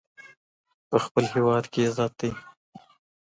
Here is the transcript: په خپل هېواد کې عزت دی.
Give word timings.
په 0.89 0.97
خپل 1.05 1.23
هېواد 1.33 1.65
کې 1.73 1.81
عزت 1.87 2.13
دی. 2.19 2.31